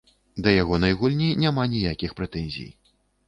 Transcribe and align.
Да 0.45 0.53
ягонай 0.61 0.95
гульні 1.01 1.27
няма 1.43 1.67
ніякіх 1.73 2.17
прэтэнзій. 2.21 2.69